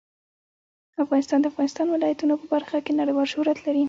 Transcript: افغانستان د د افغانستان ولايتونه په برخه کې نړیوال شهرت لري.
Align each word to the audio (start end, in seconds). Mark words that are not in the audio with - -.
افغانستان 1.03 1.39
د 1.41 1.41
د 1.45 1.49
افغانستان 1.51 1.87
ولايتونه 1.89 2.33
په 2.37 2.45
برخه 2.53 2.77
کې 2.85 2.97
نړیوال 2.99 3.27
شهرت 3.33 3.57
لري. 3.65 3.79